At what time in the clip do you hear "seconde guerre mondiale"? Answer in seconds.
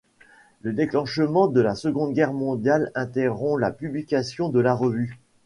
1.75-2.91